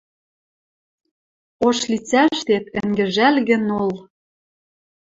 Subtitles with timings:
[1.67, 3.91] Ош лицӓштет ӹнгӹжӓлгӹ нол.